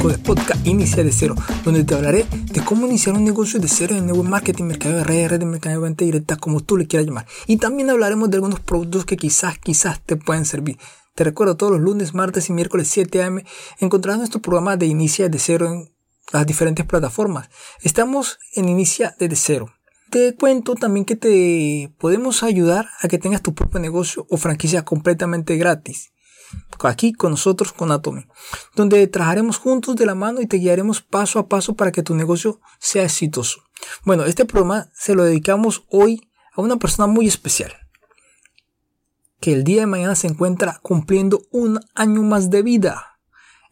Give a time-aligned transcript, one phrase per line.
[0.00, 3.68] 5 de podcast Inicia de Cero, donde te hablaré de cómo iniciar un negocio de
[3.68, 6.86] cero en network marketing, mercado de redes, de mercado de venta directa, como tú le
[6.86, 7.26] quieras llamar.
[7.46, 10.78] Y también hablaremos de algunos productos que quizás, quizás te pueden servir.
[11.14, 13.42] Te recuerdo todos los lunes, martes y miércoles 7 am
[13.78, 15.92] encontrarás nuestro programa de Inicia de Cero en
[16.32, 17.50] las diferentes plataformas.
[17.82, 19.70] Estamos en Inicia de Cero.
[20.08, 24.82] Te cuento también que te podemos ayudar a que tengas tu propio negocio o franquicia
[24.82, 26.10] completamente gratis
[26.88, 28.26] aquí con nosotros, con Atomy,
[28.74, 32.14] donde trabajaremos juntos de la mano y te guiaremos paso a paso para que tu
[32.14, 33.62] negocio sea exitoso.
[34.04, 37.72] Bueno, este programa se lo dedicamos hoy a una persona muy especial,
[39.40, 43.18] que el día de mañana se encuentra cumpliendo un año más de vida.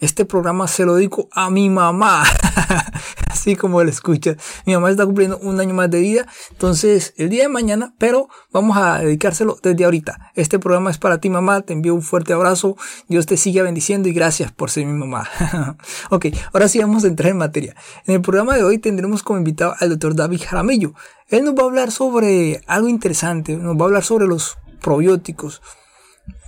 [0.00, 2.24] Este programa se lo dedico a mi mamá.
[3.48, 4.36] Así como lo escuchas.
[4.66, 6.26] Mi mamá está cumpliendo un año más de vida.
[6.50, 10.32] Entonces, el día de mañana, pero vamos a dedicárselo desde ahorita.
[10.34, 11.62] Este programa es para ti, mamá.
[11.62, 12.76] Te envío un fuerte abrazo.
[13.08, 15.26] Dios te siga bendiciendo y gracias por ser mi mamá.
[16.10, 17.74] ok, ahora sí vamos a entrar en materia.
[18.04, 20.92] En el programa de hoy tendremos como invitado al doctor David Jaramillo.
[21.28, 23.56] Él nos va a hablar sobre algo interesante.
[23.56, 25.62] Nos va a hablar sobre los probióticos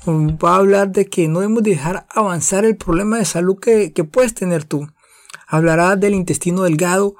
[0.07, 4.05] va a hablar de que no debemos dejar avanzar el problema de salud que, que
[4.05, 4.87] puedes tener tú.
[5.51, 7.17] Hablará del intestino delgado,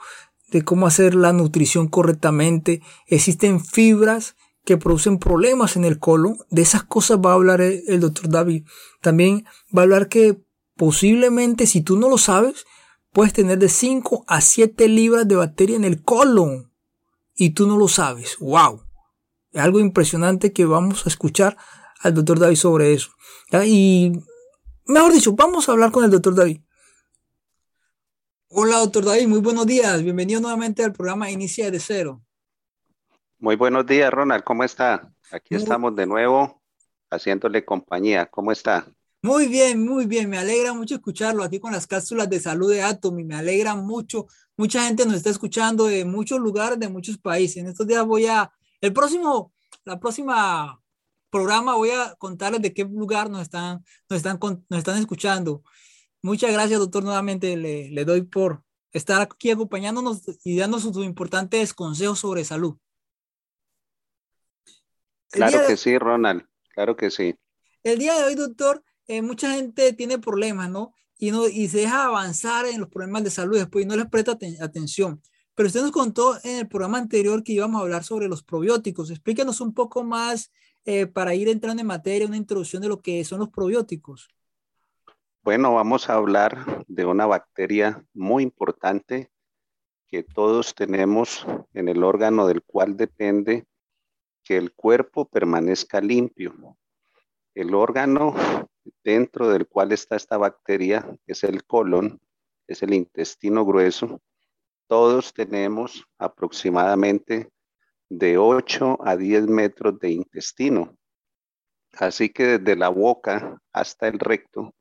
[0.53, 2.81] de cómo hacer la nutrición correctamente.
[3.07, 6.39] Existen fibras que producen problemas en el colon.
[6.49, 8.65] De esas cosas va a hablar el, doctor David.
[9.01, 10.41] También va a hablar que
[10.77, 12.67] posiblemente si tú no lo sabes,
[13.13, 16.73] puedes tener de 5 a 7 libras de bacteria en el colon.
[17.35, 18.37] Y tú no lo sabes.
[18.39, 18.83] ¡Wow!
[19.51, 21.57] Es algo impresionante que vamos a escuchar
[22.01, 23.11] al doctor David sobre eso.
[23.67, 24.13] Y,
[24.87, 26.61] mejor dicho, vamos a hablar con el doctor David.
[28.53, 30.03] Hola, doctor David, muy buenos días.
[30.03, 32.21] Bienvenido nuevamente al programa Inicia de Cero.
[33.39, 34.43] Muy buenos días, Ronald.
[34.43, 35.15] ¿Cómo está?
[35.31, 36.61] Aquí estamos de nuevo
[37.11, 38.27] haciéndole compañía.
[38.27, 38.89] ¿Cómo está?
[39.23, 40.29] Muy bien, muy bien.
[40.29, 43.23] Me alegra mucho escucharlo aquí con las cápsulas de salud de Atomy.
[43.23, 44.27] Me alegra mucho.
[44.57, 47.59] Mucha gente nos está escuchando de muchos lugares, de muchos países.
[47.59, 49.53] En estos días voy a, el próximo,
[49.85, 50.83] la próxima
[51.31, 55.63] programa voy a contarles de qué lugar nos están, nos están, nos están escuchando.
[56.23, 57.03] Muchas gracias, doctor.
[57.03, 62.77] Nuevamente le, le doy por estar aquí acompañándonos y dándonos sus importantes consejos sobre salud.
[65.31, 66.45] claro que sí, Ronald.
[66.75, 67.35] Claro que sí.
[67.83, 70.93] El día de hoy, doctor, eh, mucha gente tiene problemas, ¿no?
[71.19, 74.07] Y, no, y se deja avanzar en los problemas de salud después y no les
[74.07, 75.23] presta atención.
[75.55, 79.11] Pero usted nos contó en el programa anterior que íbamos a hablar sobre los probióticos.
[79.11, 80.51] Explíquenos un poco más
[80.85, 84.29] eh, para ir entrando en materia, una introducción de lo que son los probióticos?
[85.43, 89.31] Bueno, vamos a hablar de una bacteria muy importante
[90.07, 93.67] que todos tenemos en el órgano del cual depende
[94.45, 96.77] que el cuerpo permanezca limpio.
[97.55, 98.35] El órgano
[99.03, 102.21] dentro del cual está esta bacteria es el colon,
[102.67, 104.21] es el intestino grueso.
[104.89, 107.49] Todos tenemos aproximadamente
[108.11, 110.95] de 8 a 10 metros de intestino.
[111.95, 114.75] Así que desde la boca hasta el recto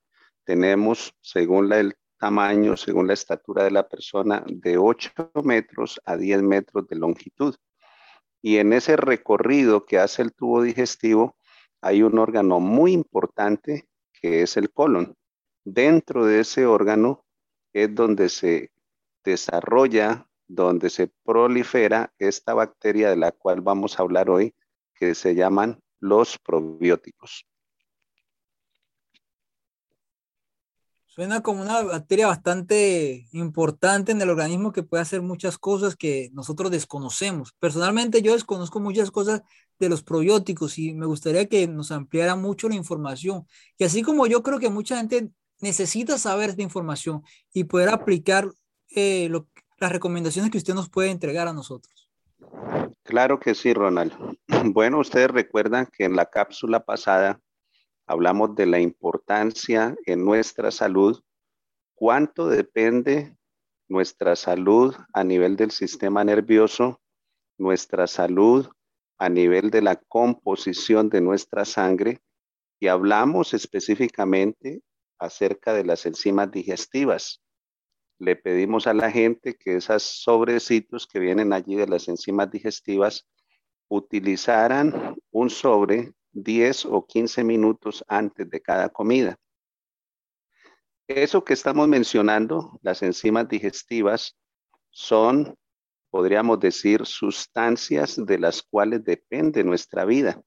[0.49, 5.11] tenemos, según el tamaño, según la estatura de la persona, de 8
[5.43, 7.55] metros a 10 metros de longitud.
[8.41, 11.37] Y en ese recorrido que hace el tubo digestivo
[11.81, 15.15] hay un órgano muy importante que es el colon.
[15.65, 17.27] Dentro de ese órgano
[17.71, 18.71] es donde se
[19.23, 24.55] desarrolla donde se prolifera esta bacteria de la cual vamos a hablar hoy,
[24.95, 27.45] que se llaman los probióticos.
[31.09, 36.29] Suena como una bacteria bastante importante en el organismo que puede hacer muchas cosas que
[36.33, 37.53] nosotros desconocemos.
[37.59, 39.41] Personalmente yo desconozco muchas cosas
[39.79, 43.47] de los probióticos y me gustaría que nos ampliara mucho la información.
[43.79, 45.31] Y así como yo creo que mucha gente
[45.61, 48.51] necesita saber esta información y poder aplicar
[48.95, 49.31] eh,
[49.79, 52.07] las recomendaciones que usted nos puede entregar a nosotros.
[53.03, 54.13] Claro que sí, Ronald.
[54.65, 57.39] Bueno, ustedes recuerdan que en la cápsula pasada
[58.09, 61.21] hablamos de la importancia en nuestra salud,
[61.93, 63.37] cuánto depende
[63.87, 66.99] nuestra salud a nivel del sistema nervioso,
[67.59, 68.67] nuestra salud
[69.19, 72.19] a nivel de la composición de nuestra sangre
[72.79, 74.81] y hablamos específicamente
[75.19, 77.43] acerca de las enzimas digestivas.
[78.17, 83.27] Le pedimos a la gente que esos sobrecitos que vienen allí de las enzimas digestivas
[83.87, 89.37] utilizaran un sobre 10 o 15 minutos antes de cada comida.
[91.07, 94.37] Eso que estamos mencionando, las enzimas digestivas,
[94.91, 95.55] son,
[96.11, 100.41] podríamos decir, sustancias de las cuales depende nuestra vida.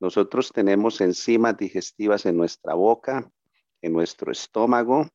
[0.00, 3.30] Nosotros tenemos enzimas digestivas en nuestra boca,
[3.80, 5.08] en nuestro estómago,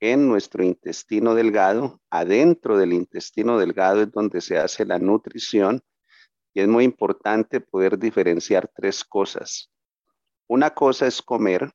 [0.00, 2.00] en nuestro intestino delgado.
[2.10, 5.82] Adentro del intestino delgado es donde se hace la nutrición
[6.52, 9.70] y es muy importante poder diferenciar tres cosas.
[10.48, 11.72] Una cosa es comer,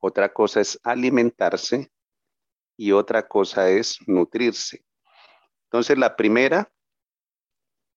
[0.00, 1.90] otra cosa es alimentarse
[2.76, 4.84] y otra cosa es nutrirse.
[5.64, 6.72] Entonces, la primera,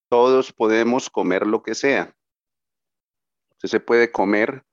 [0.09, 2.15] todos podemos comer lo que sea.
[3.51, 4.63] Usted se puede comer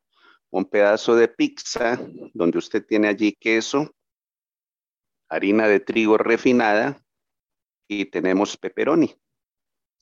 [0.51, 1.99] un pedazo de pizza
[2.33, 3.95] donde usted tiene allí queso,
[5.29, 7.05] harina de trigo refinada
[7.89, 9.15] y tenemos pepperoni.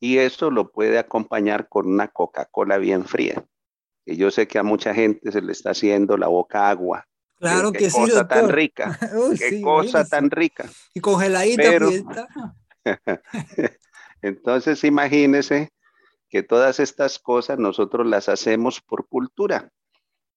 [0.04, 3.42] Y eso lo puede acompañar con una Coca-Cola bien fría.
[4.04, 7.06] Y yo sé que a mucha gente se le está haciendo la boca agua.
[7.36, 8.98] Claro que sí, cosa tan rica.
[9.38, 10.68] qué cosa tan rica.
[10.92, 12.28] Y congeladita.
[14.20, 15.70] Entonces imagínese
[16.28, 19.70] que todas estas cosas nosotros las hacemos por cultura,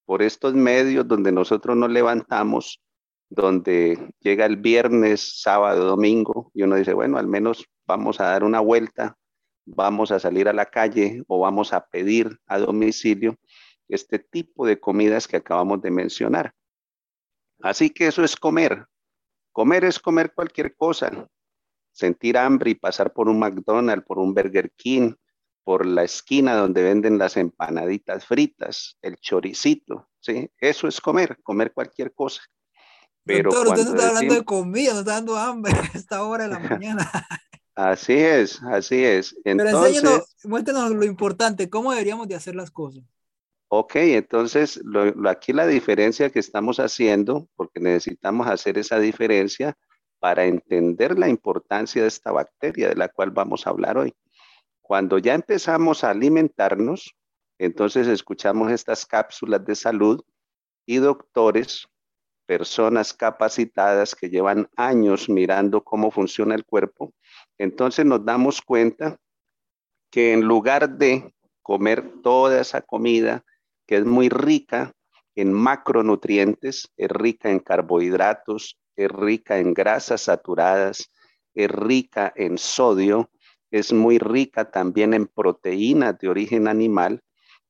[0.06, 2.82] por estos medios donde nosotros nos levantamos,
[3.30, 8.46] donde llega el viernes, sábado, domingo, y uno dice, bueno, al menos vamos a dar
[8.46, 9.18] una vuelta,
[9.68, 13.38] vamos a salir a la calle o vamos a pedir a domicilio
[13.90, 16.54] este tipo de comidas que acabamos de mencionar.
[17.62, 18.86] Así que eso es comer.
[19.52, 21.28] Comer es comer cualquier cosa.
[21.92, 25.14] Sentir hambre y pasar por un McDonald's, por un Burger King,
[25.64, 30.50] por la esquina donde venden las empanaditas fritas, el choricito, ¿sí?
[30.60, 32.42] Eso es comer, comer cualquier cosa.
[33.26, 36.48] Pero Doctor, usted no está hablando de comida, no está dando hambre a esta hora
[36.48, 37.12] de la mañana.
[37.78, 39.36] Así es, así es.
[39.44, 43.04] Entonces, Pero muéstrenos lo importante, ¿cómo deberíamos de hacer las cosas?
[43.68, 49.78] Ok, entonces lo, aquí la diferencia que estamos haciendo, porque necesitamos hacer esa diferencia
[50.18, 54.16] para entender la importancia de esta bacteria de la cual vamos a hablar hoy.
[54.82, 57.16] Cuando ya empezamos a alimentarnos,
[57.60, 60.24] entonces escuchamos estas cápsulas de salud
[60.88, 61.88] y doctores,
[62.48, 67.14] personas capacitadas que llevan años mirando cómo funciona el cuerpo,
[67.60, 69.18] entonces nos damos cuenta
[70.10, 73.44] que en lugar de comer toda esa comida
[73.86, 74.94] que es muy rica
[75.36, 81.12] en macronutrientes, es rica en carbohidratos, es rica en grasas saturadas,
[81.54, 83.30] es rica en sodio,
[83.70, 87.22] es muy rica también en proteínas de origen animal,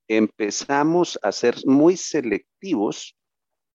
[0.08, 3.18] empezamos a ser muy selectivos,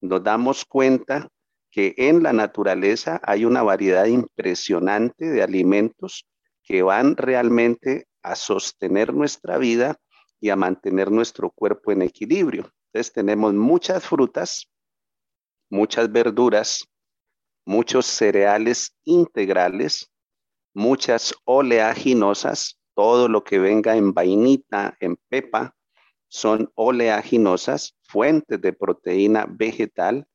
[0.02, 1.28] nos damos cuenta
[1.70, 6.26] que en la naturaleza hay una variedad impresionante de alimentos
[6.62, 9.96] que van realmente a sostener nuestra vida
[10.40, 12.70] y a mantener nuestro cuerpo en equilibrio.
[12.92, 14.68] Entonces tenemos muchas frutas,
[15.70, 16.86] muchas verduras,
[17.64, 20.10] muchos cereales integrales,
[20.74, 25.74] muchas oleaginosas, todo lo que venga en vainita, en pepa,
[26.32, 30.26] son oleaginosas, fuentes de proteína vegetal.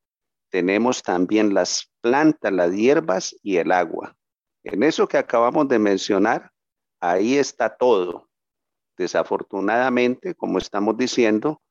[0.51, 4.15] Tenemos también las plantas, las hierbas y el agua.
[4.63, 6.51] En eso que acabamos de mencionar,
[6.99, 8.29] ahí está todo.
[8.95, 11.63] Desafortunadamente, como estamos diciendo,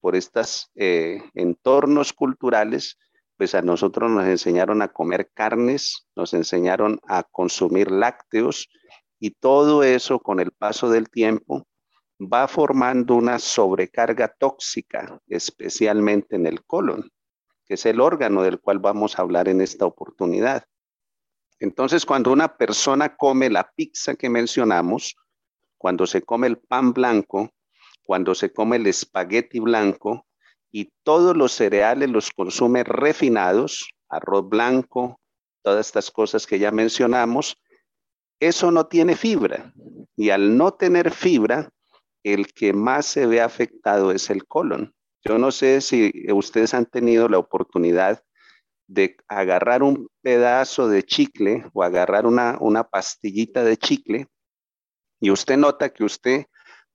[0.00, 2.96] por estos eh, entornos culturales,
[3.36, 8.68] pues a nosotros nos enseñaron a comer carnes, nos enseñaron a consumir lácteos
[9.18, 11.66] y todo eso con el paso del tiempo
[12.28, 17.10] va formando una sobrecarga tóxica, especialmente en el colon,
[17.64, 20.64] que es el órgano del cual vamos a hablar en esta oportunidad.
[21.58, 25.16] Entonces, cuando una persona come la pizza que mencionamos,
[25.78, 27.50] cuando se come el pan blanco,
[28.04, 30.26] cuando se come el espagueti blanco,
[30.70, 35.20] y todos los cereales los consume refinados, arroz blanco,
[35.62, 37.60] todas estas cosas que ya mencionamos,
[38.40, 39.72] eso no tiene fibra.
[40.16, 41.70] Y al no tener fibra,
[42.22, 44.94] el que más se ve afectado es el colon.
[45.24, 48.22] Yo no sé si ustedes han tenido la oportunidad
[48.88, 54.26] de agarrar un pedazo de chicle o agarrar una, una pastillita de chicle
[55.20, 56.46] y usted nota que usted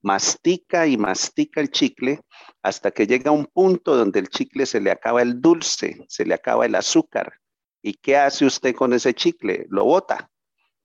[0.02, 2.20] mastica y mastica el chicle
[2.62, 6.24] hasta que llega a un punto donde el chicle se le acaba el dulce, se
[6.24, 7.32] le acaba el azúcar.
[7.82, 9.66] ¿Y qué hace usted con ese chicle?
[9.70, 10.30] Lo bota,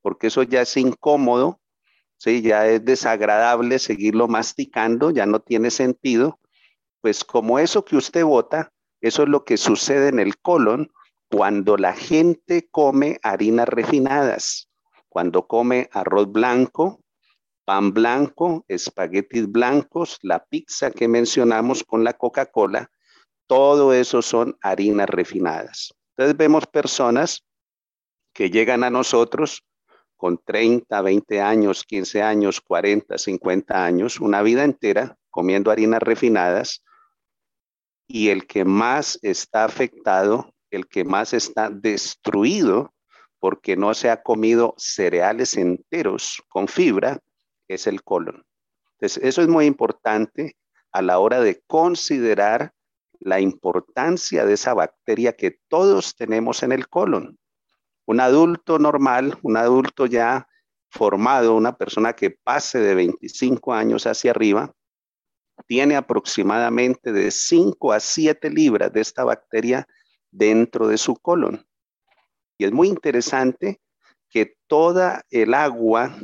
[0.02, 1.60] porque eso ya es incómodo,
[2.24, 2.42] ¿sí?
[2.42, 6.40] ya es desagradable seguirlo masticando, ya no tiene sentido.
[7.02, 10.90] Pues como eso que usted bota, eso es lo que sucede en el colon
[11.30, 14.70] cuando la gente come harinas refinadas,
[15.10, 17.02] cuando come arroz blanco,
[17.66, 22.90] pan blanco, espaguetis blancos, la pizza que mencionamos con la Coca-Cola,
[23.48, 25.94] todo eso son harinas refinadas.
[26.16, 27.44] Entonces vemos personas
[28.34, 29.66] que llegan a nosotros
[30.24, 36.82] con 30, 20 años, 15 años, 40, 50 años, una vida entera comiendo harinas refinadas
[38.08, 42.94] y el que más está afectado el que más está destruido
[43.38, 47.20] porque no se ha comido cereales enteros con fibra,
[47.68, 48.46] es el colon.
[48.94, 50.56] Entonces, eso es muy importante
[50.94, 52.72] a la hora de considerar
[53.20, 57.38] la importancia de esa bacteria que todos tenemos en el colon.
[58.06, 60.48] Un adulto normal, un adulto ya
[60.90, 64.74] formado, una persona que pase de 25 años hacia arriba,
[65.68, 69.88] tiene aproximadamente de 5 a 7 libras de esta bacteria
[70.32, 71.66] dentro de su colon.
[72.58, 73.80] Y es muy interesante
[74.30, 76.18] que toda el agua,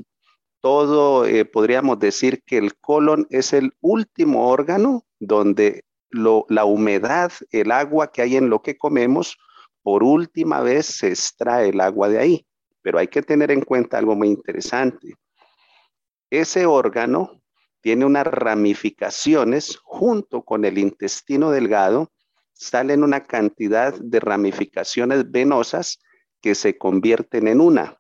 [0.62, 7.72] todo, eh, podríamos decir que el colon es el último órgano donde la humedad, el
[7.72, 9.38] agua que hay en lo que comemos,
[9.90, 12.46] por última vez se extrae el agua de ahí.
[12.84, 15.16] Pero hay que tener en cuenta algo muy interesante.
[16.30, 17.42] Ese órgano
[17.82, 22.12] tiene unas ramificaciones junto con el intestino delgado,
[22.54, 25.98] salen una cantidad de ramificaciones venosas
[26.40, 28.00] que se convierten en una.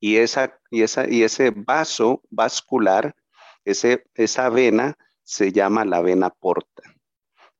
[0.00, 3.16] Y, esa, y, esa, y ese vaso vascular,
[3.64, 6.82] ese, esa vena, se llama la vena porta.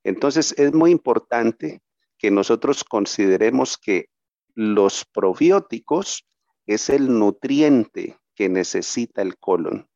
[0.02, 1.81] Entonces es muy importante
[2.25, 4.09] que nosotros consideremos que
[4.54, 6.26] los probióticos
[6.64, 9.90] es el nutriente que necesita el colon.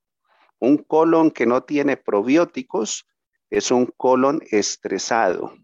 [0.59, 3.07] Un colon que no tiene probióticos
[3.49, 5.55] es un colon estresado.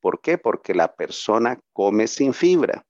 [0.00, 0.38] ¿Por qué?
[0.38, 2.86] Porque la persona come sin fibra.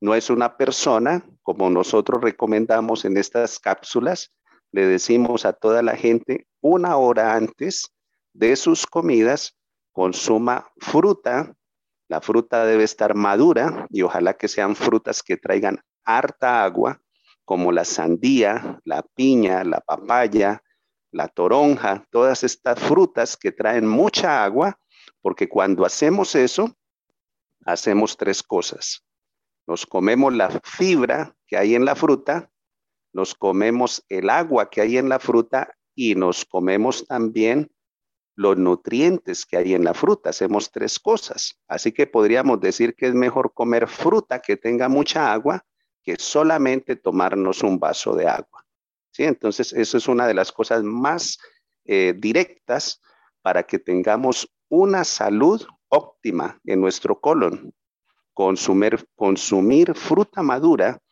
[0.00, 4.32] No es una persona, como nosotros recomendamos en estas cápsulas,
[4.72, 7.94] le decimos a toda la gente una hora antes
[8.32, 9.56] de sus comidas,
[9.92, 11.54] consuma fruta.
[12.08, 17.02] La fruta debe estar madura y ojalá que sean frutas que traigan harta agua,
[17.44, 20.62] como la sandía, la piña, la papaya,
[21.10, 24.78] la toronja, todas estas frutas que traen mucha agua,
[25.20, 26.74] porque cuando hacemos eso,
[27.64, 29.04] hacemos tres cosas.
[29.66, 32.50] Nos comemos la fibra que hay en la fruta,
[33.12, 37.70] nos comemos el agua que hay en la fruta y nos comemos también
[38.38, 40.30] los nutrientes que hay en la fruta.
[40.30, 41.58] Hacemos tres cosas.
[41.66, 45.64] Así que podríamos decir que es mejor comer fruta que tenga mucha agua
[46.04, 48.64] que solamente tomarnos un vaso de agua.
[49.10, 49.24] ¿Sí?
[49.24, 51.38] Entonces, eso es una de las cosas más
[51.84, 53.02] eh, directas
[53.42, 57.74] para que tengamos una salud óptima en nuestro colon
[58.34, 61.02] consumir, consumir fruta madura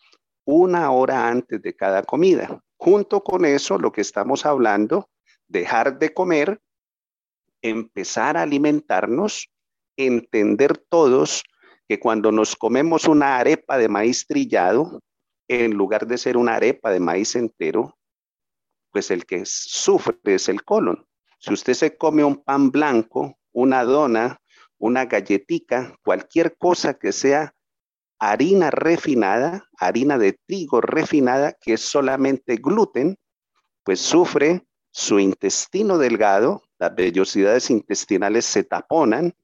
[0.45, 2.63] una hora antes de cada comida.
[2.77, 5.11] Junto con eso, lo que estamos hablando,
[5.49, 6.61] dejar de comer,
[7.71, 9.51] empezar a alimentarnos,
[9.97, 11.43] entender todos
[11.89, 15.01] que cuando nos comemos una arepa de maíz trillado,
[15.49, 17.97] en lugar de ser una arepa de maíz entero,
[18.91, 21.07] pues el que sufre es el colon.
[21.39, 24.41] Si usted se come un pan blanco, una dona,
[24.79, 27.55] una galletica, cualquier cosa que sea
[28.19, 33.17] harina refinada, harina de trigo refinada, que es solamente gluten,
[33.85, 39.35] pues sufre su intestino delgado, las vellosidades intestinales se taponan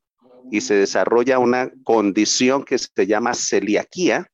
[0.50, 4.26] y se desarrolla una condición que se llama celiaquía.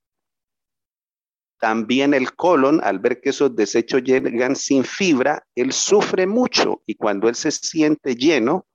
[1.61, 6.95] También el colon, al ver que esos desechos llegan sin fibra, él sufre mucho y
[6.95, 8.67] cuando él se siente lleno,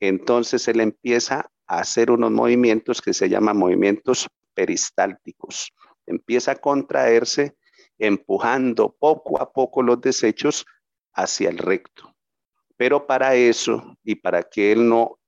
[0.00, 5.72] entonces él empieza hacer unos movimientos que se llaman movimientos peristálticos.
[6.06, 7.56] Empieza a contraerse
[7.98, 10.66] empujando poco a poco los desechos
[11.12, 12.13] hacia el recto.
[12.76, 15.18] Pero para eso y para que él no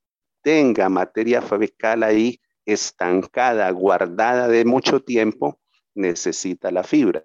[0.42, 5.60] tenga materia fecal ahí estancada, guardada de mucho tiempo,
[5.94, 7.24] necesita la fibra.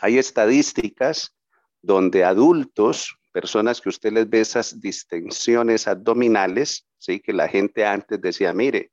[0.00, 1.34] Hay estadísticas
[1.80, 7.20] donde adultos personas que usted les ve esas distensiones abdominales, ¿sí?
[7.20, 8.90] Que la gente antes decía, mire,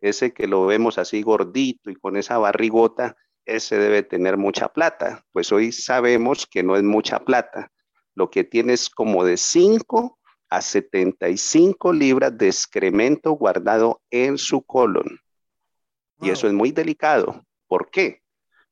[0.00, 5.24] ese que lo vemos así gordito y con esa barrigota, ese debe tener mucha plata.
[5.32, 7.70] Pues hoy sabemos que no es mucha plata.
[8.20, 10.18] Lo que tiene es como de 5
[10.50, 15.18] a 75 libras de excremento guardado en su colon.
[16.20, 17.42] Y eso es muy delicado.
[17.66, 18.20] ¿Por qué?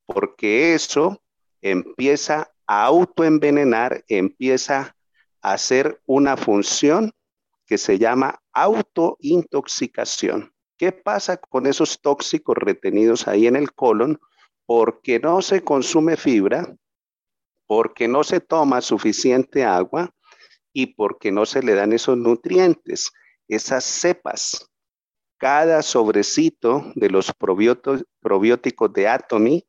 [0.04, 1.22] Porque eso
[1.62, 4.94] empieza a autoenvenenar, empieza
[5.40, 7.10] hacer una función
[7.64, 10.52] que se llama autointoxicación.
[10.76, 14.20] ¿Qué pasa con esos tóxicos retenidos ahí en el colon?
[14.66, 16.76] Porque no se consume fibra,
[17.68, 20.12] porque no se toma suficiente agua
[20.72, 23.12] y porque no se le dan esos nutrientes,
[23.46, 24.70] esas cepas.
[25.36, 29.68] Cada sobrecito de los probióticos de Atomy,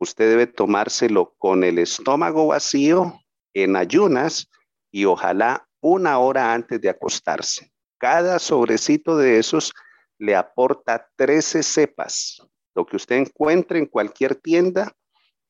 [0.00, 3.20] usted debe tomárselo con el estómago vacío,
[3.54, 4.50] en ayunas,
[4.90, 7.72] y ojalá una hora antes de acostarse.
[7.98, 9.72] Cada sobrecito de esos
[10.18, 12.42] le aporta 13 cepas.
[12.74, 14.92] Lo que usted encuentre en cualquier tienda,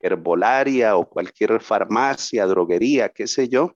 [0.04, 3.74] herbolaria o cualquier farmacia, droguería, qué sé yo,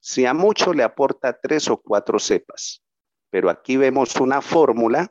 [0.00, 2.82] si a mucho le aporta tres o cuatro cepas.
[3.30, 5.10] Pero aquí vemos una fórmula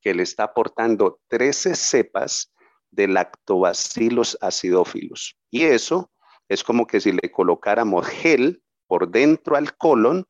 [0.00, 2.52] que le está aportando 13 cepas
[2.92, 5.36] de lactobacillus acidófilos.
[5.50, 6.12] Y eso
[6.48, 10.26] es como que si le colocáramos gel por dentro al colon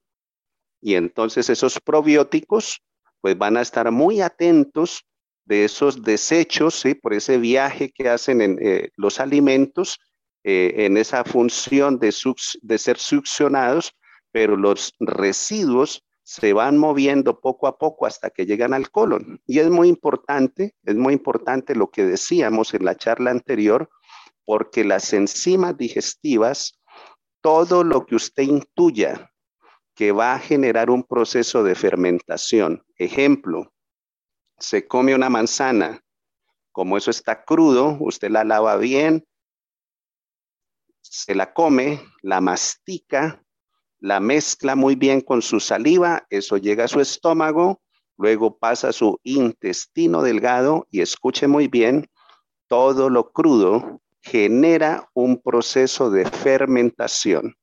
[0.80, 2.82] y entonces esos probióticos
[3.20, 5.04] pues van a estar muy atentos
[5.46, 6.94] de esos desechos, ¿sí?
[6.94, 9.98] por ese viaje que hacen en eh, los alimentos,
[10.44, 12.14] eh, en esa función de,
[12.62, 13.92] de ser succionados,
[14.32, 19.40] pero los residuos se van moviendo poco a poco hasta que llegan al colon.
[19.46, 23.88] Y es muy importante, es muy importante lo que decíamos en la charla anterior,
[24.44, 26.80] porque las enzimas digestivas,
[27.40, 29.30] todo lo que usted intuya
[29.94, 33.72] que va a generar un proceso de fermentación, ejemplo,
[34.58, 36.02] se come una manzana,
[36.72, 39.26] como eso está crudo, usted la lava bien,
[41.00, 43.42] se la come, la mastica,
[43.98, 47.80] la mezcla muy bien con su saliva, eso llega a su estómago,
[48.16, 52.08] luego pasa a su intestino delgado y escuche muy bien,
[52.66, 57.56] todo lo crudo genera un proceso de fermentación.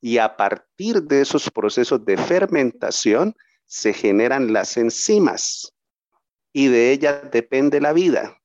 [0.00, 3.34] Y a partir de esos procesos de fermentación
[3.66, 5.74] se generan las enzimas
[6.52, 8.40] y de ella depende la vida.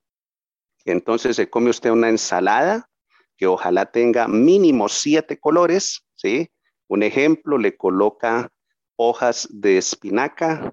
[0.86, 2.90] Entonces se come usted una ensalada
[3.38, 6.50] que ojalá tenga mínimo siete colores, ¿sí?
[6.88, 8.50] Un ejemplo, le coloca
[8.96, 10.72] hojas de espinaca,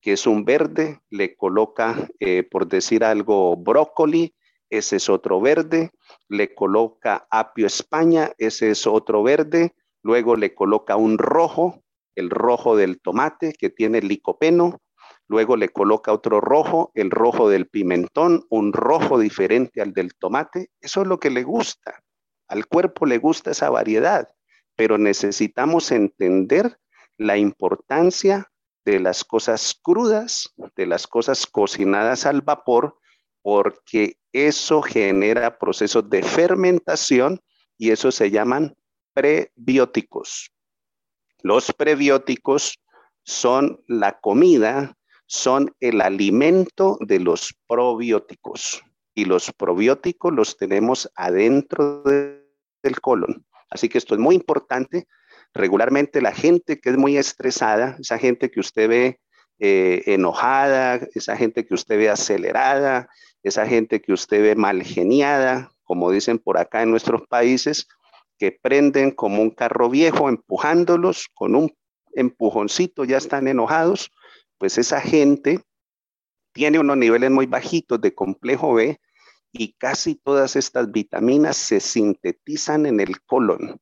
[0.00, 4.34] que es un verde, le coloca, eh, por decir algo, brócoli,
[4.70, 5.90] ese es otro verde,
[6.28, 11.82] le coloca apio España, ese es otro verde, luego le coloca un rojo,
[12.14, 14.80] el rojo del tomate que tiene licopeno,
[15.30, 20.70] luego le coloca otro rojo, el rojo del pimentón, un rojo diferente al del tomate.
[20.80, 22.02] Eso es lo que le gusta.
[22.48, 24.28] Al cuerpo le gusta esa variedad,
[24.74, 26.80] pero necesitamos entender
[27.16, 28.50] la importancia
[28.84, 32.98] de las cosas crudas, de las cosas cocinadas al vapor,
[33.40, 37.40] porque eso genera procesos de fermentación
[37.78, 38.76] y eso se llaman
[39.14, 40.50] prebióticos.
[41.40, 42.80] Los prebióticos
[43.22, 44.96] son la comida
[45.30, 48.82] son el alimento de los probióticos
[49.14, 53.46] y los probióticos los tenemos adentro del colon.
[53.70, 55.06] Así que esto es muy importante.
[55.54, 59.20] Regularmente la gente que es muy estresada, esa gente que usted ve
[59.60, 63.08] eh, enojada, esa gente que usted ve acelerada,
[63.44, 67.86] esa gente que usted ve mal geniada, como dicen por acá en nuestros países,
[68.36, 71.72] que prenden como un carro viejo empujándolos con un
[72.14, 74.10] empujoncito, ya están enojados
[74.60, 75.64] pues esa gente
[76.52, 79.00] tiene unos niveles muy bajitos de complejo B
[79.50, 83.80] y casi todas estas vitaminas se sintetizan en el colon.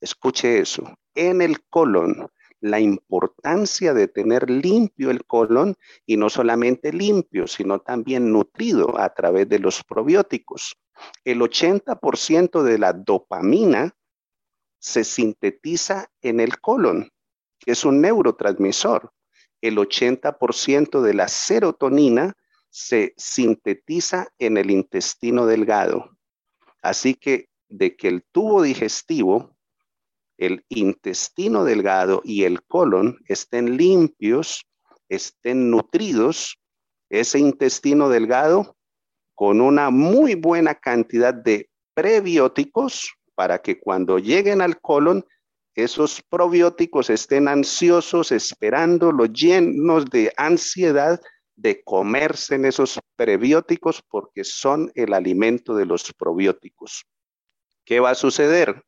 [0.00, 2.28] Escuche eso, en el colon.
[2.60, 5.74] La importancia de tener limpio el colon
[6.06, 10.76] y no solamente limpio, sino también nutrido a través de los probióticos.
[11.24, 13.92] El 80% de la dopamina
[14.78, 17.10] se sintetiza en el colon,
[17.58, 19.12] que es un neurotransmisor
[19.64, 22.36] el 80% de la serotonina
[22.68, 26.10] se sintetiza en el intestino delgado.
[26.82, 29.56] Así que de que el tubo digestivo,
[30.36, 34.66] el intestino delgado y el colon estén limpios,
[35.08, 36.58] estén nutridos,
[37.08, 38.76] ese intestino delgado
[39.34, 45.24] con una muy buena cantidad de prebióticos para que cuando lleguen al colon
[45.74, 51.20] esos probióticos estén ansiosos, esperando, los llenos de ansiedad
[51.56, 57.04] de comerse en esos prebióticos porque son el alimento de los probióticos.
[57.84, 58.82] ¿Qué va a suceder?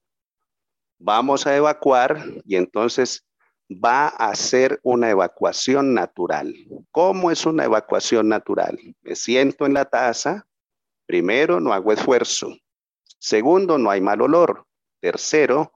[0.99, 3.27] Vamos a evacuar y entonces
[3.71, 6.55] va a ser una evacuación natural.
[6.91, 8.79] ¿Cómo es una evacuación natural?
[9.03, 10.47] Me siento en la taza.
[11.05, 12.57] Primero, no hago esfuerzo.
[13.19, 14.67] Segundo, no hay mal olor.
[15.01, 15.73] Tercero,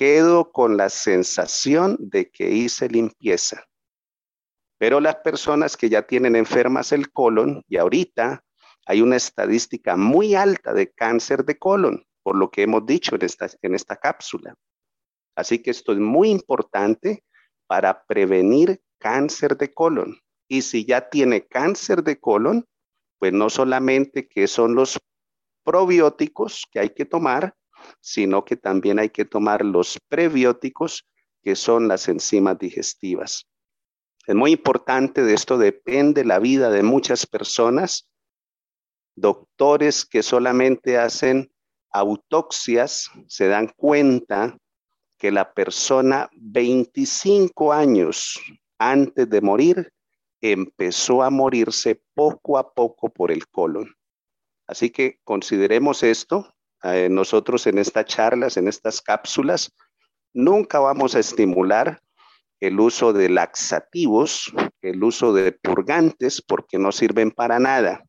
[0.00, 3.66] quedo con la sensación de que hice limpieza.
[4.78, 8.42] Pero las personas que ya tienen enfermas el colon, y ahorita
[8.86, 13.26] hay una estadística muy alta de cáncer de colon, por lo que hemos dicho en
[13.26, 14.54] esta, en esta cápsula.
[15.36, 17.22] Así que esto es muy importante
[17.66, 20.18] para prevenir cáncer de colon.
[20.48, 22.64] Y si ya tiene cáncer de colon,
[23.18, 24.98] pues no solamente que son los
[25.62, 27.54] probióticos que hay que tomar,
[28.00, 31.06] sino que también hay que tomar los prebióticos,
[31.42, 33.46] que son las enzimas digestivas.
[34.26, 38.08] Es muy importante, de esto depende la vida de muchas personas,
[39.16, 41.50] doctores que solamente hacen
[41.90, 44.56] autopsias se dan cuenta
[45.18, 48.40] que la persona 25 años
[48.78, 49.92] antes de morir
[50.40, 53.94] empezó a morirse poco a poco por el colon.
[54.66, 56.54] Así que consideremos esto.
[56.82, 59.72] Eh, nosotros en estas charlas, en estas cápsulas,
[60.32, 62.00] nunca vamos a estimular
[62.60, 68.04] el uso de laxativos, el uso de purgantes, porque no sirven para nada.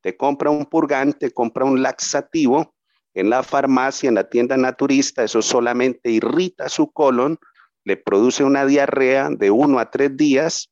[0.00, 2.74] Te compra un purgante, compra un laxativo
[3.14, 7.38] en la farmacia, en la tienda naturista, eso solamente irrita su colon,
[7.84, 10.70] le produce una diarrea de uno a tres días,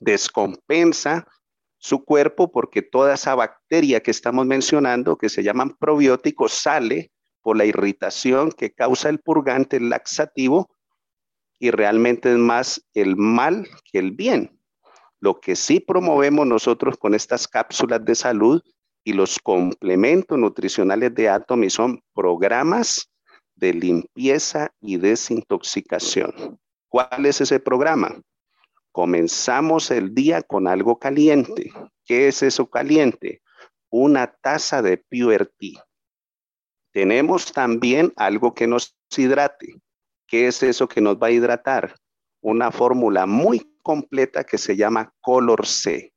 [0.00, 1.26] descompensa
[1.84, 7.58] su cuerpo porque toda esa bacteria que estamos mencionando, que se llaman probióticos, sale por
[7.58, 10.70] la irritación que causa el purgante, el laxativo,
[11.58, 14.58] y realmente es más el mal que el bien.
[15.20, 18.62] Lo que sí promovemos nosotros con estas cápsulas de salud
[19.04, 23.10] y los complementos nutricionales de Atomy son programas
[23.56, 26.58] de limpieza y desintoxicación.
[26.88, 28.22] ¿Cuál es ese programa?
[28.94, 31.72] Comenzamos el día con algo caliente.
[32.04, 33.42] ¿Qué es eso caliente?
[33.90, 35.50] Una taza de Pure.
[36.92, 39.82] Tenemos también algo que nos hidrate.
[40.28, 41.96] ¿Qué es eso que nos va a hidratar?
[42.40, 46.14] Una fórmula muy completa que se llama Color C.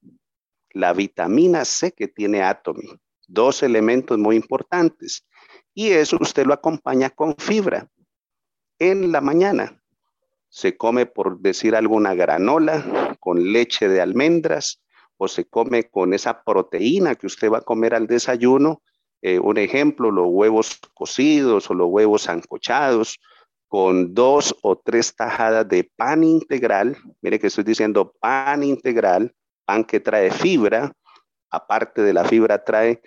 [0.69, 2.95] La vitamina C que tiene Atomy.
[3.27, 5.25] Dos elementos muy importantes.
[5.73, 7.89] Y eso usted lo acompaña con fibra.
[8.77, 9.76] En la mañana
[10.57, 14.81] se come, por decir alguna granola, con leche de almendras,
[15.17, 18.81] o se come con esa proteína que usted va a comer al desayuno.
[19.21, 23.19] Eh, un ejemplo, los huevos cocidos o los huevos ancochados,
[23.67, 26.97] con dos o tres tajadas de pan integral.
[27.21, 30.91] Mire que estoy diciendo pan integral, pan que trae fibra.
[31.51, 32.99] Aparte de la fibra, trae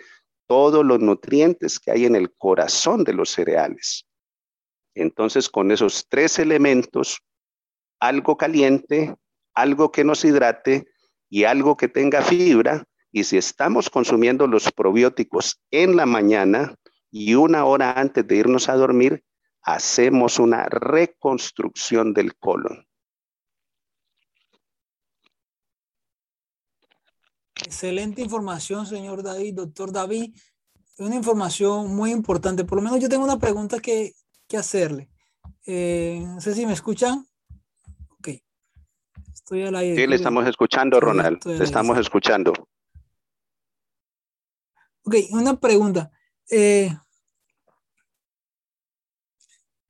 [0.46, 4.06] todos los nutrientes que hay en el corazón de los cereales.
[4.94, 7.20] Entonces, con esos tres elementos,
[8.00, 9.14] algo caliente,
[9.54, 10.88] algo que nos hidrate
[11.28, 16.74] y algo que tenga fibra, y si estamos consumiendo los probióticos en la mañana
[17.10, 19.24] y una hora antes de irnos a dormir,
[19.62, 22.86] hacemos una reconstrucción del colon.
[27.64, 30.34] Excelente información, señor David, doctor David.
[30.98, 32.64] Una información muy importante.
[32.64, 34.14] Por lo menos yo tengo una pregunta que,
[34.56, 35.08] hacerle.
[35.66, 37.30] Eh, no sé si me escuchan.
[39.50, 39.96] Estoy al aire.
[39.96, 41.44] Sí, le estamos escuchando, Ronald.
[41.44, 42.52] Le estamos escuchando.
[45.02, 46.12] Ok, una pregunta.
[46.48, 46.88] Eh,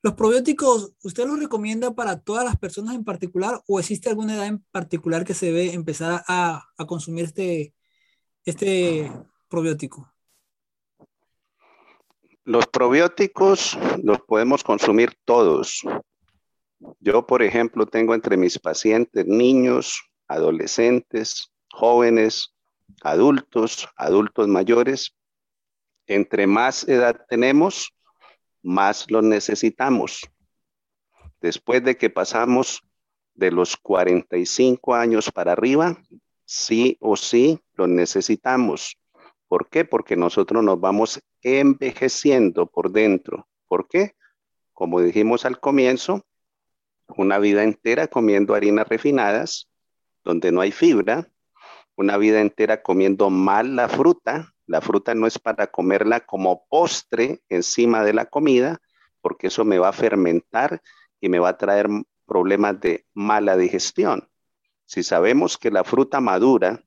[0.01, 4.47] ¿Los probióticos, usted los recomienda para todas las personas en particular o existe alguna edad
[4.47, 7.75] en particular que se debe empezar a, consumir este,
[8.47, 9.13] este
[9.51, 10.11] probiótico?
[12.45, 15.83] Los probióticos los podemos consumir todos.
[17.01, 22.55] Yo, por ejemplo, tengo entre mis pacientes niños, adolescentes, jóvenes,
[23.03, 25.15] adultos, adultos mayores.
[26.07, 27.93] Entre más edad tenemos,
[28.63, 30.23] más lo necesitamos.
[31.41, 32.83] Después de que pasamos
[33.35, 35.97] de los 45 años para arriba,
[36.45, 38.99] sí o sí lo necesitamos.
[39.49, 39.85] ¿Por qué?
[39.85, 43.49] Porque nosotros nos vamos envejeciendo por dentro.
[43.67, 44.13] ¿Por qué?
[44.73, 46.25] Como dijimos al comienzo,
[47.17, 49.71] una vida entera comiendo harinas refinadas,
[50.25, 51.31] donde no hay fibra,
[51.97, 57.41] una vida entera comiendo mal la fruta, la fruta no es para comerla como postre
[57.49, 58.81] encima de la comida,
[59.21, 60.81] porque eso me va a fermentar
[61.21, 61.89] y me va a traer
[62.25, 64.31] problemas de mala digestión.
[64.87, 66.85] Si sabemos que la fruta madura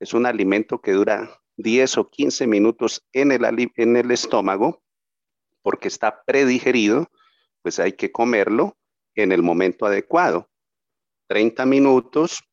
[0.00, 4.82] es un alimento que dura 10 o 15 minutos en el, en el estómago,
[5.62, 7.08] porque está predigerido,
[7.62, 8.76] pues hay que comerlo
[9.16, 10.48] en el momento adecuado.
[11.28, 12.44] 30 minutos,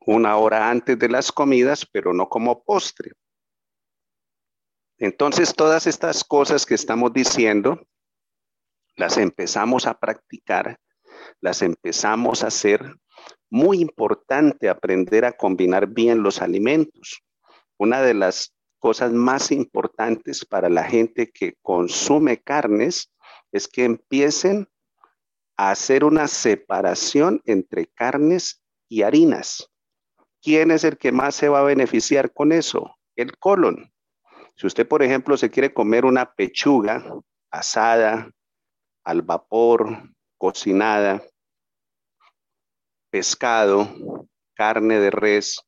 [0.00, 3.12] una hora antes de las comidas, pero no como postre.
[4.98, 7.86] Entonces, todas estas cosas que estamos diciendo,
[8.96, 10.78] las empezamos a practicar,
[11.40, 12.94] las empezamos a hacer.
[13.50, 17.22] Muy importante aprender a combinar bien los alimentos.
[17.78, 23.12] Una de las cosas más importantes para la gente que consume carnes
[23.50, 24.68] es que empiecen
[25.56, 29.70] hacer una separación entre carnes y harinas.
[30.40, 32.96] ¿Quién es el que más se va a beneficiar con eso?
[33.16, 33.92] El colon.
[34.56, 37.04] Si usted, por ejemplo, se quiere comer una pechuga
[37.50, 38.30] asada,
[39.04, 41.22] al vapor, cocinada,
[43.10, 43.88] pescado,
[44.54, 45.60] carne de res,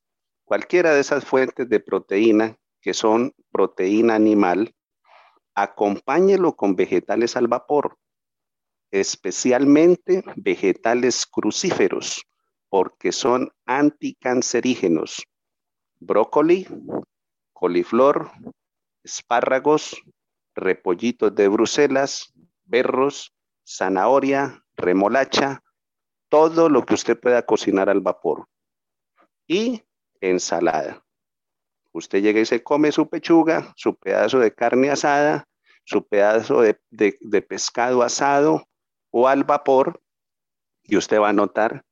[0.45, 4.75] cualquiera de esas fuentes de proteína que son proteína animal,
[5.55, 7.99] acompáñelo con vegetales al vapor,
[8.95, 12.29] especialmente vegetales crucíferos,
[12.69, 15.25] porque son anticancerígenos.
[15.99, 16.69] Brócoli,
[17.53, 18.31] coliflor,
[19.03, 20.01] espárragos,
[20.55, 22.33] repollitos de Bruselas,
[22.67, 23.35] berros,
[23.67, 25.61] zanahoria, remolacha,
[26.29, 28.47] todo lo que usted pueda cocinar al vapor.
[29.49, 29.83] Y
[30.21, 31.05] ensalada.
[31.91, 35.49] Usted llega y se come su pechuga, su pedazo de carne asada,
[35.85, 38.65] su pedazo de, de pescado asado
[39.17, 40.03] o al vapor,
[40.83, 41.85] y usted va a notar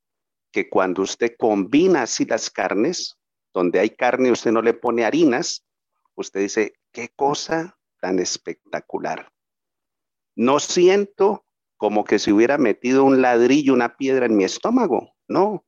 [0.50, 3.16] que cuando usted combina así las carnes,
[3.54, 5.64] donde hay carne usted no le pone harinas,
[6.16, 9.30] usted dice, qué cosa tan espectacular.
[10.35, 15.64] No siento como que se hubiera metido un ladrillo, una piedra en mi estómago, no.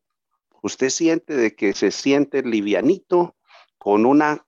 [0.61, 3.37] Usted siente de que se siente livianito
[3.79, 4.45] con una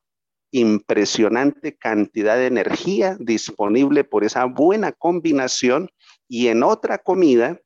[0.50, 5.88] impresionante cantidad de energía disponible por esa buena combinación
[6.28, 7.60] y en otra comida,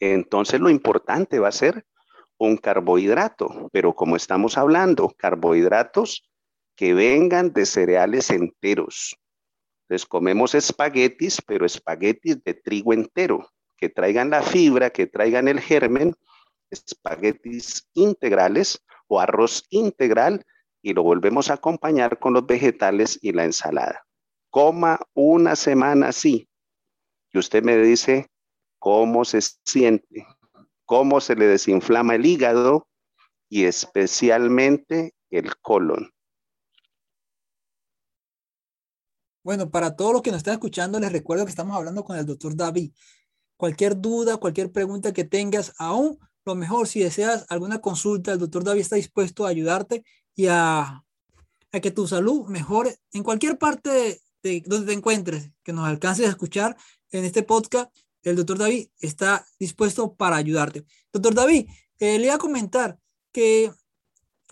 [0.00, 1.86] entonces lo importante va a ser
[2.38, 6.30] un carbohidrato, pero como estamos hablando, carbohidratos
[6.74, 9.16] que vengan de cereales enteros.
[9.82, 15.60] Entonces comemos espaguetis, pero espaguetis de trigo entero, que traigan la fibra, que traigan el
[15.60, 16.14] germen,
[16.70, 20.44] espaguetis integrales o arroz integral
[20.82, 24.06] y lo volvemos a acompañar con los vegetales y la ensalada.
[24.48, 26.49] Coma una semana así
[27.32, 28.28] y usted me dice
[28.78, 30.26] cómo se siente,
[30.84, 32.86] cómo se le desinflama el hígado
[33.48, 36.10] y especialmente el colon.
[39.42, 42.26] Bueno, para todos los que nos están escuchando, les recuerdo que estamos hablando con el
[42.26, 42.92] doctor David.
[43.56, 48.64] Cualquier duda, cualquier pregunta que tengas, aún lo mejor, si deseas alguna consulta, el doctor
[48.64, 51.04] David está dispuesto a ayudarte y a,
[51.70, 56.30] que tu salud mejore en cualquier parte de, donde te encuentres, que nos alcances a
[56.30, 56.76] escuchar
[57.10, 57.94] en este podcast.
[58.22, 60.84] El doctor David está dispuesto para ayudarte.
[61.12, 61.66] Doctor David,
[61.98, 62.98] eh, le voy a comentar
[63.32, 63.70] que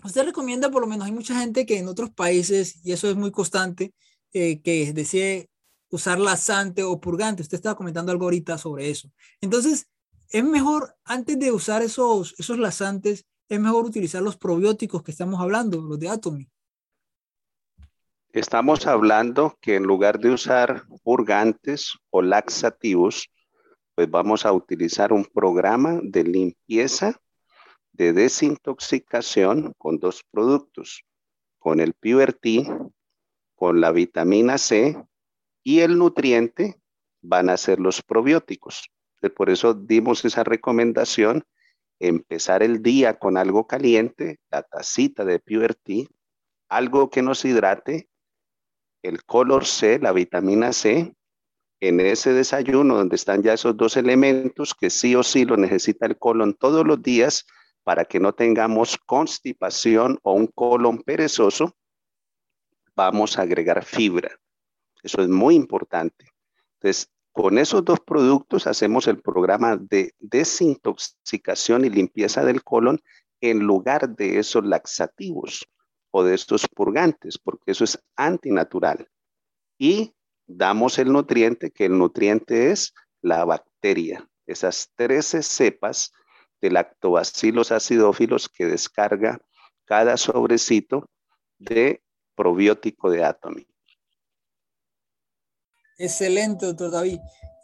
[0.03, 3.15] usted recomienda, por lo menos hay mucha gente que en otros países, y eso es
[3.15, 3.93] muy constante,
[4.33, 5.49] eh, que decide
[5.89, 7.41] usar lasante o purgante.
[7.41, 9.11] Usted estaba comentando algo ahorita sobre eso.
[9.41, 9.87] Entonces,
[10.29, 15.39] es mejor, antes de usar esos, esos lasantes, es mejor utilizar los probióticos que estamos
[15.41, 16.47] hablando, los de Atomy.
[18.31, 23.31] Estamos hablando que en lugar de usar purgantes o laxativos,
[23.95, 27.19] pues vamos a utilizar un programa de limpieza,
[27.91, 31.03] de desintoxicación con dos productos,
[31.57, 32.67] con el PureT
[33.55, 34.95] con la vitamina C
[35.63, 36.79] y el nutriente
[37.21, 38.91] van a ser los probióticos.
[39.35, 41.43] Por eso dimos esa recomendación,
[41.97, 46.05] empezar el día con algo caliente, la tacita de Tea,
[46.69, 48.08] algo que nos hidrate,
[49.01, 51.13] el color C, la vitamina C,
[51.79, 56.05] en ese desayuno donde están ya esos dos elementos que sí o sí lo necesita
[56.05, 57.45] el colon todos los días
[57.83, 61.75] para que no tengamos constipación o un colon perezoso,
[62.95, 64.29] vamos a agregar fibra.
[65.01, 66.25] Eso es muy importante.
[66.73, 72.99] Entonces, con esos dos productos hacemos el programa de desintoxicación y limpieza del colon
[73.39, 75.65] en lugar de esos laxativos
[76.11, 79.07] o de estos purgantes, porque eso es antinatural.
[79.77, 80.13] Y
[80.47, 86.11] damos el nutriente, que el nutriente es la bacteria, esas 13 cepas
[86.61, 89.39] de lactobacillus acidófilos que descarga
[89.85, 91.09] cada sobrecito
[91.57, 92.03] de
[92.35, 93.67] probiótico de Atomy.
[95.97, 97.19] Excelente, doctor David.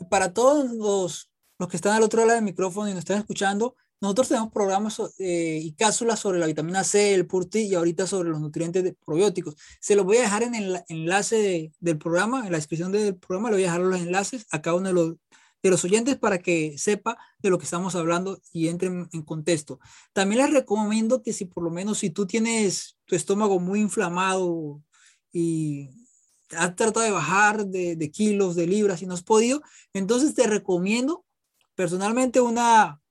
[0.10, 3.76] para todos los, los, que están al otro lado del micrófono y nos están escuchando,
[4.02, 8.30] nosotros tenemos programas eh, y cápsulas sobre la vitamina C, el PURTI y ahorita sobre
[8.30, 9.56] los nutrientes de probióticos.
[9.80, 13.50] Se los voy a dejar en el enlace del programa, en la descripción del programa,
[13.50, 15.16] le voy a dejar los enlaces a cada uno de los,
[15.64, 19.80] de los oyentes para que sepa de lo que estamos hablando y entre en contexto.
[20.14, 24.84] También les recomiendo que si por lo menos si tú tienes tu estómago muy inflamado
[25.32, 25.90] y
[26.52, 29.62] has tratado de bajar de, de kilos, de libras y no has podido,
[29.94, 31.26] entonces te recomiendo
[31.76, 33.02] personalmente una,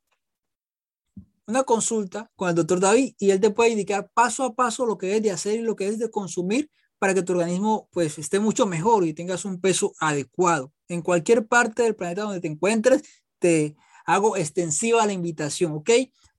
[1.46, 4.98] una consulta con el doctor David y él te puede indicar paso a paso lo
[4.98, 8.18] que es de hacer y lo que es de consumir para que tu organismo pues
[8.18, 12.48] esté mucho mejor y tengas un peso adecuado en cualquier parte del planeta donde te
[12.48, 13.02] encuentres,
[13.38, 13.76] te
[14.07, 15.90] hago extensiva la invitación, ¿ok?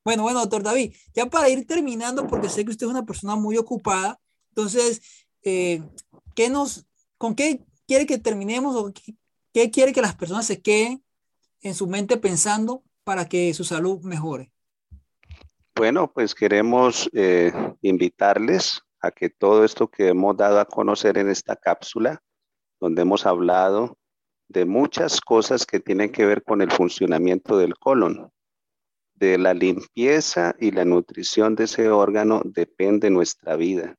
[0.03, 3.35] Bueno, bueno, doctor David, ya para ir terminando, porque sé que usted es una persona
[3.35, 5.01] muy ocupada, entonces,
[5.43, 5.83] eh,
[6.35, 6.85] ¿qué nos,
[7.17, 8.93] ¿con qué quiere que terminemos o
[9.51, 11.03] qué quiere que las personas se queden
[11.61, 14.51] en su mente pensando para que su salud mejore?
[15.77, 21.29] Bueno, pues queremos eh, invitarles a que todo esto que hemos dado a conocer en
[21.29, 22.23] esta cápsula,
[22.79, 23.97] donde hemos hablado
[24.47, 28.31] de muchas cosas que tienen que ver con el funcionamiento del colon,
[29.15, 33.97] de la limpieza y la nutrición de ese órgano depende nuestra vida.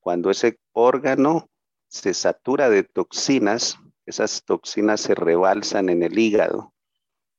[0.00, 1.48] Cuando ese órgano
[1.86, 6.74] se satura de toxinas, esas toxinas se rebalsan en el hígado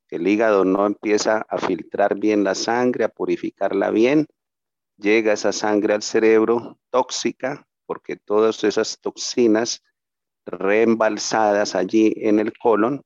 [0.10, 4.28] el hígado no empieza a filtrar bien la sangre, a purificarla bien,
[4.98, 9.84] llega esa sangre al cerebro tóxica, porque todas esas toxinas
[10.46, 13.02] reembalsadas allí en el colon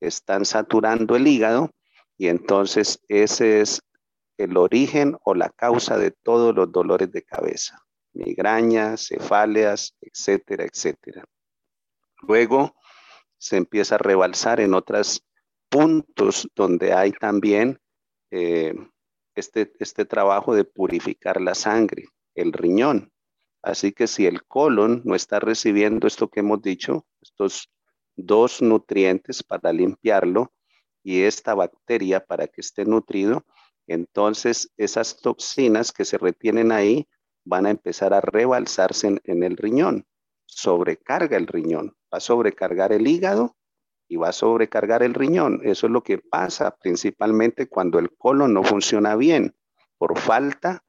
[0.00, 1.70] están saturando el hígado
[2.16, 3.80] y entonces ese es
[4.36, 7.80] el origen o la causa de todos los dolores de cabeza,
[8.12, 11.24] migrañas, cefaleas, etcétera, etcétera.
[12.22, 12.74] Luego
[13.38, 15.24] se empieza a rebalsar en otras
[15.68, 17.78] puntos donde hay también
[18.30, 18.74] eh,
[19.34, 23.12] este, este trabajo de purificar la sangre, el riñón.
[23.62, 27.70] Así que si el colon no está recibiendo esto que hemos dicho, estos
[28.16, 30.52] dos nutrientes para limpiarlo
[31.02, 33.44] y esta bacteria para que esté nutrido,
[33.86, 37.08] entonces esas toxinas que se retienen ahí
[37.44, 40.06] van a empezar a rebalsarse en, en el riñón.
[40.46, 43.56] Sobrecarga el riñón, va a sobrecargar el hígado
[44.08, 45.60] y va a sobrecargar el riñón.
[45.62, 49.54] Eso es lo que pasa principalmente cuando el colon no funciona bien
[49.98, 50.82] por falta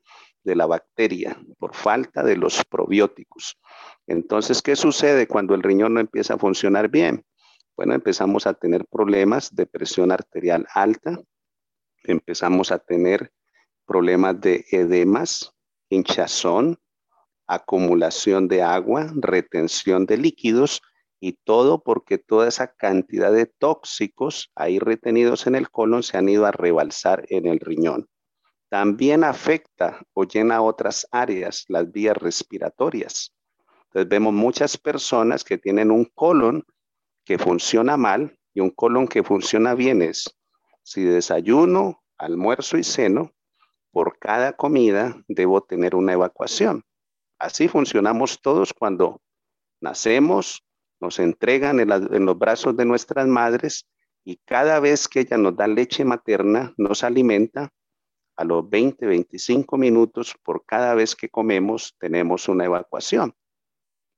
[0.43, 3.59] de la bacteria, por falta de los probióticos.
[4.07, 7.25] Entonces, ¿qué sucede cuando el riñón no empieza a funcionar bien?
[7.75, 11.19] Bueno, empezamos a tener problemas de presión arterial alta,
[12.03, 13.31] empezamos a tener
[13.85, 15.53] problemas de edemas,
[15.89, 16.79] hinchazón,
[17.47, 20.81] acumulación de agua, retención de líquidos
[21.19, 26.29] y todo porque toda esa cantidad de tóxicos ahí retenidos en el colon se han
[26.29, 28.07] ido a rebalsar en el riñón.
[28.69, 33.35] También afecta o llena otras áreas, las vías respiratorias.
[33.85, 36.63] Entonces vemos muchas personas que tienen un colon
[37.25, 40.39] que funciona mal y un colon que funciona bien es
[40.89, 43.31] si desayuno, almuerzo y ceno,
[43.91, 46.83] por cada comida debo tener una evacuación.
[47.37, 49.21] Así funcionamos todos cuando
[49.81, 50.63] nacemos,
[50.99, 53.87] nos entregan en, los brazos de nuestras madres
[54.23, 57.71] y cada vez que ella nos da leche materna, nos alimenta,
[58.35, 63.35] a los 20, 25 minutos por cada vez que comemos tenemos una evacuación.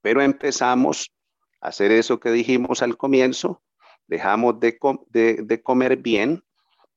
[0.03, 1.11] Pero empezamos
[1.59, 3.63] a hacer eso que dijimos al comienzo,
[4.05, 4.77] dejamos de,
[5.11, 6.43] de, comer bien,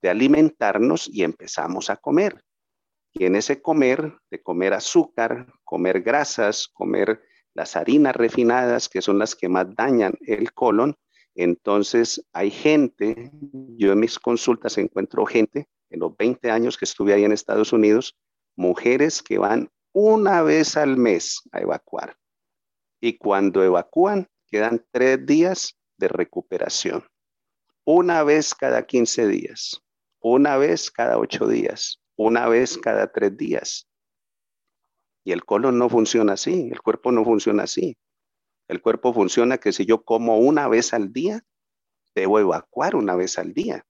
[0.02, 2.44] de alimentarnos y empezamos a comer.
[3.14, 7.22] Y en ese comer, de comer azúcar, comer grasas, comer
[7.54, 10.96] las harinas refinadas, que son las que más dañan el colon.
[11.34, 13.30] Entonces, hay gente,
[13.76, 17.72] yo en mis consultas encuentro gente, en los 20 años que estuve ahí en Estados
[17.72, 18.16] Unidos,
[18.56, 22.16] mujeres que van una vez al mes a evacuar.
[23.00, 27.04] Y cuando evacúan, quedan tres días de recuperación.
[27.84, 29.82] Una vez cada 15 días,
[30.20, 33.86] una vez cada ocho días, una vez cada tres días.
[35.24, 37.96] Y el colon no funciona así, el cuerpo no funciona así.
[38.68, 41.44] El cuerpo funciona que si yo como una vez al día,
[42.14, 43.84] debo evacuar una vez al día.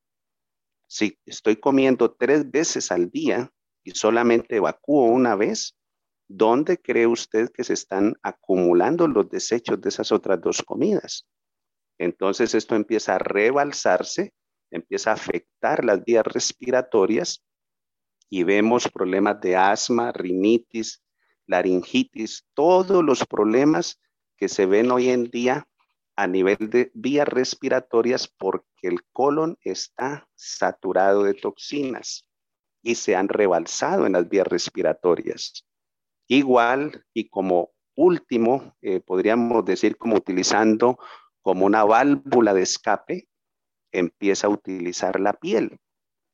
[0.86, 5.76] Si estoy comiendo tres veces al día y solamente evacúo una vez,
[6.28, 11.26] ¿dónde cree usted que se están acumulando los desechos de esas otras dos comidas?
[11.98, 14.32] Entonces esto empieza a rebalsarse,
[14.70, 17.44] empieza a afectar las vías respiratorias
[18.28, 21.03] y vemos problemas de asma, rinitis,
[21.46, 24.00] laringitis, todos los problemas
[24.36, 25.68] que se ven hoy en día
[26.16, 32.28] a nivel de vías respiratorias porque el colon está saturado de toxinas
[32.82, 35.66] y se han rebalsado en las vías respiratorias.
[36.28, 40.98] Igual y como último, eh, podríamos decir como utilizando
[41.40, 43.28] como una válvula de escape,
[43.92, 45.78] empieza a utilizar la piel.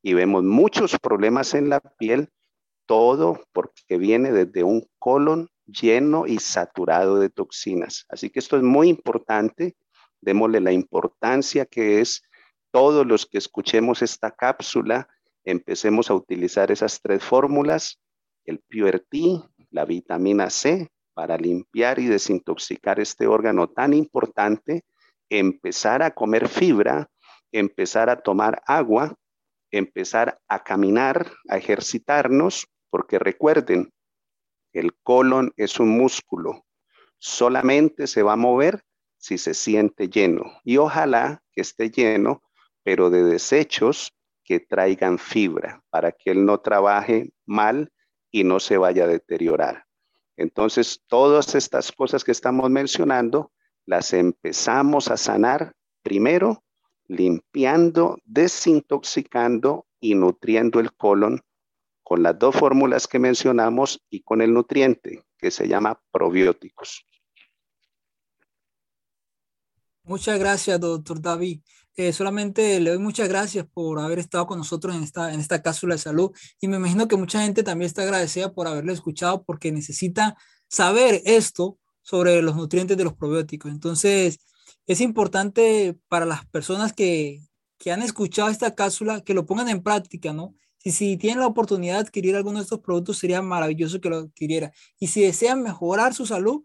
[0.02, 2.30] Y vemos muchos problemas en la piel
[2.90, 8.04] todo porque viene desde un colon lleno y saturado de toxinas.
[8.08, 9.76] Así que esto es muy importante.
[10.20, 12.20] Démosle la importancia que es
[12.72, 15.08] todos los que escuchemos esta cápsula,
[15.44, 18.00] empecemos a utilizar esas tres fórmulas,
[18.44, 19.04] el Pure
[19.70, 24.82] la vitamina C, para limpiar y desintoxicar este órgano tan importante,
[25.28, 27.08] empezar a comer fibra,
[27.52, 29.14] empezar a tomar agua,
[29.70, 33.92] empezar a caminar, a ejercitarnos, porque recuerden,
[34.72, 36.64] el colon es un músculo,
[37.18, 38.84] solamente se va a mover
[39.16, 42.42] si se siente lleno y ojalá que esté lleno,
[42.82, 44.12] pero de desechos
[44.44, 47.92] que traigan fibra para que él no trabaje mal
[48.30, 49.86] y no se vaya a deteriorar.
[50.36, 53.52] Entonces, todas estas cosas que estamos mencionando
[53.84, 56.64] las empezamos a sanar primero
[57.06, 61.40] limpiando, desintoxicando y nutriendo el colon
[62.10, 67.06] con las dos fórmulas que mencionamos y con el nutriente que se llama probióticos.
[70.02, 71.60] Muchas gracias, doctor David.
[71.94, 75.62] Eh, solamente le doy muchas gracias por haber estado con nosotros en esta, en esta
[75.62, 79.44] cápsula de salud y me imagino que mucha gente también está agradecida por haberle escuchado
[79.44, 80.36] porque necesita
[80.68, 83.70] saber esto sobre los nutrientes de los probióticos.
[83.70, 84.40] Entonces,
[84.84, 87.40] es importante para las personas que,
[87.78, 90.56] que han escuchado esta cápsula que lo pongan en práctica, ¿no?
[90.82, 94.16] Si, si tienen la oportunidad de adquirir alguno de estos productos, sería maravilloso que lo
[94.18, 94.72] adquiriera.
[94.98, 96.62] Y si desean mejorar su salud,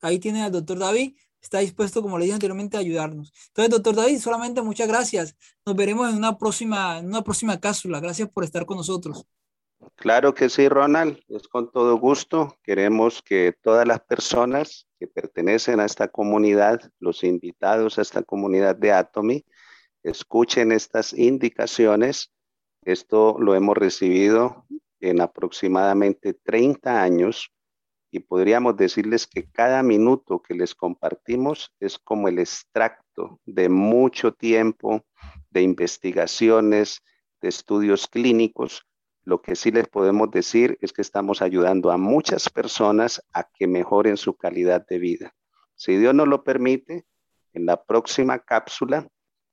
[0.00, 3.32] ahí tienen al doctor David, está dispuesto, como le dije anteriormente, a ayudarnos.
[3.48, 5.36] Entonces, doctor David, solamente muchas gracias.
[5.66, 8.00] Nos veremos en una próxima, en una próxima cápsula.
[8.00, 9.26] Gracias por estar con nosotros.
[9.96, 12.56] Claro que sí, Ronald, es con todo gusto.
[12.62, 18.76] Queremos que todas las personas que pertenecen a esta comunidad, los invitados a esta comunidad
[18.76, 19.44] de Atomy,
[20.02, 22.32] escuchen estas indicaciones.
[22.84, 24.66] Esto lo hemos recibido
[25.00, 27.50] en aproximadamente 30 años
[28.10, 34.32] y podríamos decirles que cada minuto que les compartimos es como el extracto de mucho
[34.32, 35.04] tiempo
[35.50, 37.02] de investigaciones,
[37.40, 38.86] de estudios clínicos
[39.24, 43.66] lo que sí les podemos decir es que estamos ayudando a muchas personas a que
[43.66, 45.34] mejoren su calidad de vida.
[45.74, 47.06] Si Dios nos lo permite,
[47.54, 49.08] en la próxima cápsula,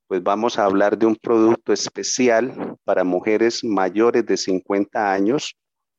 [0.08, 5.56] pues vamos a hablar de un producto especial para mujeres mayores de 50 años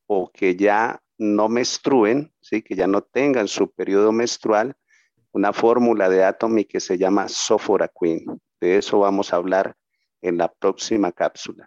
[0.07, 2.61] o que ya no menstruen, ¿sí?
[2.61, 4.75] que ya no tengan su periodo menstrual,
[5.33, 8.27] una fórmula de Atomy que se llama Sophora Queen.
[8.61, 9.75] De eso vamos a hablar
[10.21, 11.67] en la próxima cápsula.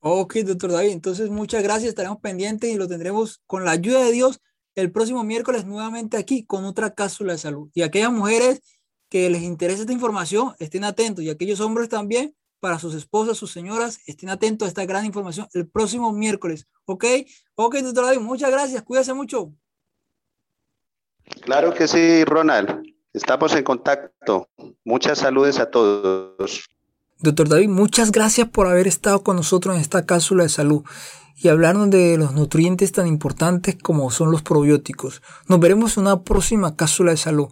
[0.00, 4.12] Ok, doctor David, entonces muchas gracias, estaremos pendientes y lo tendremos con la ayuda de
[4.12, 4.42] Dios
[4.74, 7.70] el próximo miércoles nuevamente aquí con otra cápsula de salud.
[7.72, 8.60] Y aquellas mujeres
[9.08, 13.50] que les interese esta información, estén atentos y aquellos hombres también, para sus esposas, sus
[13.50, 16.68] señoras, estén atentos a esta gran información el próximo miércoles.
[16.84, 17.04] ¿Ok?
[17.54, 19.52] Ok, doctor David, muchas gracias, cuídese mucho.
[21.42, 22.82] Claro que sí, Ronald.
[23.12, 24.48] Estamos en contacto.
[24.84, 26.68] Muchas saludes a todos.
[27.18, 30.84] Doctor David, muchas gracias por haber estado con nosotros en esta cápsula de salud
[31.36, 35.22] y hablarnos de los nutrientes tan importantes como son los probióticos.
[35.48, 37.48] Nos veremos en una próxima cápsula de salud.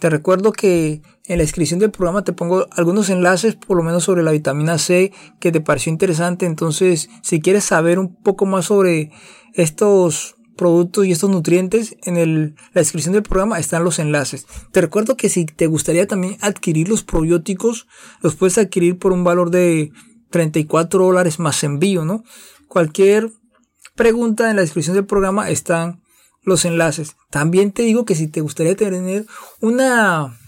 [0.00, 4.04] Te recuerdo que en la descripción del programa te pongo algunos enlaces, por lo menos
[4.04, 6.46] sobre la vitamina C, que te pareció interesante.
[6.46, 9.10] Entonces, si quieres saber un poco más sobre
[9.52, 14.46] estos productos y estos nutrientes, en el, la descripción del programa están los enlaces.
[14.72, 17.86] Te recuerdo que si te gustaría también adquirir los probióticos,
[18.22, 19.92] los puedes adquirir por un valor de
[20.30, 22.24] 34 dólares más envío, ¿no?
[22.68, 23.30] Cualquier
[23.96, 25.99] pregunta en la descripción del programa están
[26.42, 27.16] los enlaces.
[27.30, 29.26] También te digo que si te gustaría tener
[29.60, 30.38] una,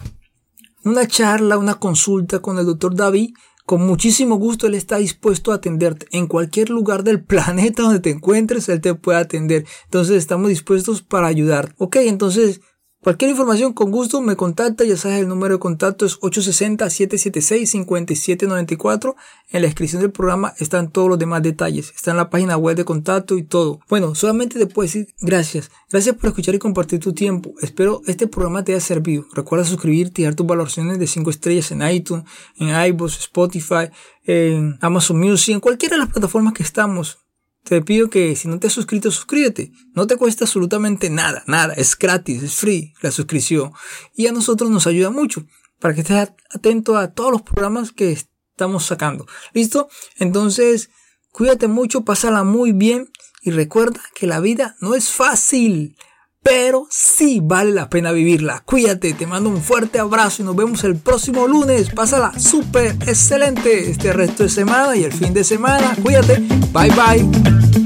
[0.85, 3.31] una charla, una consulta con el doctor David,
[3.65, 6.07] con muchísimo gusto Él está dispuesto a atenderte.
[6.11, 9.65] En cualquier lugar del planeta donde te encuentres, Él te puede atender.
[9.85, 11.75] Entonces estamos dispuestos para ayudar.
[11.79, 12.61] Ok, entonces
[13.03, 19.17] Cualquier información con gusto me contacta, ya sabes el número de contacto es 860-776-5794.
[19.51, 22.77] En la descripción del programa están todos los demás detalles, está en la página web
[22.77, 23.81] de contacto y todo.
[23.89, 25.73] Bueno, solamente te puedo decir gracias.
[25.91, 27.55] Gracias por escuchar y compartir tu tiempo.
[27.61, 29.27] Espero este programa te haya servido.
[29.35, 32.25] Recuerda suscribirte y dar tus valoraciones de 5 estrellas en iTunes,
[32.57, 33.91] en iVoox, Spotify,
[34.23, 37.22] en Amazon Music, en cualquiera de las plataformas que estamos.
[37.65, 39.73] Te pido que si no te has suscrito, suscríbete.
[39.95, 41.75] No te cuesta absolutamente nada, nada.
[41.75, 43.73] Es gratis, es free la suscripción.
[44.15, 45.47] Y a nosotros nos ayuda mucho
[45.79, 49.27] para que estés atento a todos los programas que estamos sacando.
[49.53, 49.89] ¿Listo?
[50.19, 50.91] Entonces,
[51.31, 53.11] cuídate mucho, pásala muy bien
[53.43, 55.97] y recuerda que la vida no es fácil,
[56.43, 58.63] pero sí vale la pena vivirla.
[58.65, 61.91] Cuídate, te mando un fuerte abrazo y nos vemos el próximo lunes.
[61.91, 65.97] Pásala súper excelente este resto de semana y el fin de semana.
[66.03, 66.39] Cuídate,
[66.73, 67.82] bye bye.